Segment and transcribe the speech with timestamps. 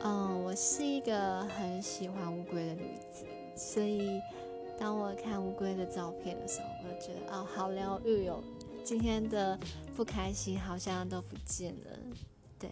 [0.00, 4.20] 嗯，我是一个很喜欢乌龟的女子，所以
[4.78, 8.40] 当我看乌龟的照片的时候，我就觉得，哦，好疗愈哦，
[8.84, 9.58] 今天的
[9.96, 11.98] 不开心好像都不见了，
[12.58, 12.70] 对。